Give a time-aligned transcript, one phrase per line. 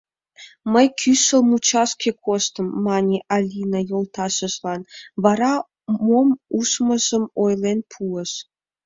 [0.73, 4.81] Мый кӱшыл мучашке коштым,— мане Алина йолташыжлан,
[5.23, 5.53] вара
[6.05, 8.31] мом ужмыжым ойлен пуыш.